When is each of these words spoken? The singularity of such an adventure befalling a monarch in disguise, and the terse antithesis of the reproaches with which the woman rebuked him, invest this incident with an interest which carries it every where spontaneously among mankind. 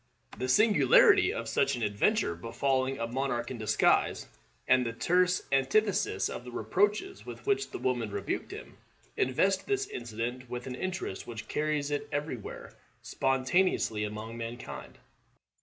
The 0.35 0.49
singularity 0.49 1.31
of 1.31 1.47
such 1.47 1.75
an 1.75 1.83
adventure 1.83 2.33
befalling 2.33 2.97
a 2.97 3.05
monarch 3.05 3.51
in 3.51 3.59
disguise, 3.59 4.25
and 4.67 4.83
the 4.83 4.93
terse 4.93 5.43
antithesis 5.51 6.27
of 6.27 6.43
the 6.43 6.51
reproaches 6.51 7.23
with 7.23 7.45
which 7.45 7.69
the 7.69 7.77
woman 7.77 8.09
rebuked 8.09 8.49
him, 8.49 8.79
invest 9.15 9.67
this 9.67 9.85
incident 9.85 10.49
with 10.49 10.65
an 10.65 10.73
interest 10.73 11.27
which 11.27 11.47
carries 11.47 11.91
it 11.91 12.07
every 12.11 12.35
where 12.35 12.73
spontaneously 13.03 14.03
among 14.03 14.37
mankind. 14.39 14.97